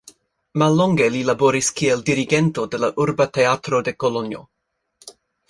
[0.61, 4.43] Mallonge li laboris kiel dirigento de la urba teatro de Kolonjo.